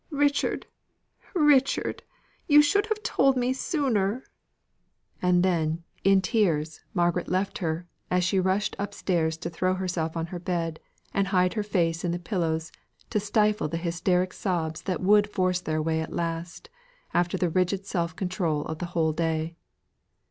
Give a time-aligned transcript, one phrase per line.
[0.09, 0.65] Richard,
[1.35, 2.01] Richard,
[2.47, 4.23] you should have told me sooner!"
[5.21, 10.17] And then, in tears, Margaret left her, as she rushed up stairs to throw herself
[10.17, 10.79] on her bed,
[11.13, 12.71] and hide her face in the pillows
[13.11, 16.71] to stifle the hysteric sobs that would force their way out at last,
[17.13, 19.55] after the rigid self control of the whole day.